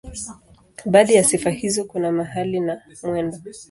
[0.85, 3.37] Baadhi ya sifa hizo kuna mahali na mwendo.